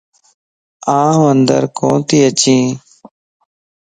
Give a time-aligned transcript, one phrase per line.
[0.99, 2.65] آن اندر ڪوتي اچين